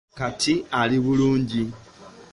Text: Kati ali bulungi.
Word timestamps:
Kati 0.17 0.53
ali 0.79 0.97
bulungi. 1.05 1.63